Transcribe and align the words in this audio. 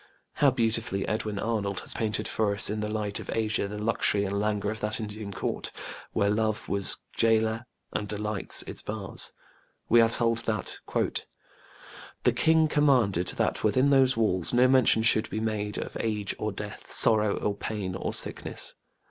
How 0.37 0.49
beautifully 0.49 1.07
Edwin 1.07 1.37
Arnold 1.37 1.81
has 1.81 1.93
painted 1.93 2.27
for 2.27 2.55
us 2.55 2.71
in 2.71 2.79
The 2.79 2.89
Light 2.89 3.19
of 3.19 3.29
Asia 3.31 3.67
the 3.67 3.77
luxury 3.77 4.25
and 4.25 4.39
languor 4.39 4.71
of 4.71 4.79
that 4.79 4.99
Indian 4.99 5.31
Court, 5.31 5.71
"where 6.11 6.31
love 6.31 6.67
was 6.67 6.97
gaoler 7.17 7.67
and 7.93 8.07
delights 8.07 8.63
its 8.63 8.81
bars". 8.81 9.31
We 9.89 10.01
are 10.01 10.09
told 10.09 10.39
that: 10.39 10.79
The 12.23 12.33
king 12.33 12.67
commanded 12.67 13.27
that 13.27 13.63
within 13.63 13.91
those 13.91 14.17
walls 14.17 14.53
No 14.55 14.67
mention 14.67 15.03
should 15.03 15.29
be 15.29 15.39
made 15.39 15.77
of 15.77 15.95
age 15.99 16.33
or 16.39 16.51
death 16.51 16.91
Sorrow 16.91 17.37
or 17.37 17.53
pain, 17.55 17.93
or 17.93 18.11
sickness 18.11 18.73